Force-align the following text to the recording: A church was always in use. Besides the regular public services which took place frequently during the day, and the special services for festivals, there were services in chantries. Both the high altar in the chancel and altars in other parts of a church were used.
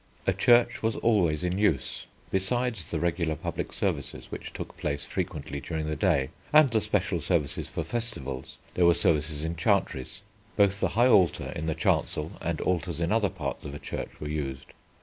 A 0.25 0.33
church 0.33 0.81
was 0.81 0.95
always 0.95 1.43
in 1.43 1.59
use. 1.59 2.07
Besides 2.31 2.85
the 2.85 2.99
regular 2.99 3.35
public 3.35 3.71
services 3.71 4.31
which 4.31 4.51
took 4.51 4.75
place 4.75 5.05
frequently 5.05 5.59
during 5.61 5.85
the 5.85 5.95
day, 5.95 6.31
and 6.51 6.71
the 6.71 6.81
special 6.81 7.21
services 7.21 7.69
for 7.69 7.83
festivals, 7.83 8.57
there 8.73 8.87
were 8.87 8.95
services 8.95 9.43
in 9.43 9.55
chantries. 9.55 10.21
Both 10.57 10.79
the 10.79 10.87
high 10.97 11.05
altar 11.07 11.53
in 11.55 11.67
the 11.67 11.75
chancel 11.75 12.31
and 12.41 12.59
altars 12.61 12.99
in 12.99 13.11
other 13.11 13.29
parts 13.29 13.63
of 13.63 13.75
a 13.75 13.77
church 13.77 14.19
were 14.19 14.27
used. 14.27 14.65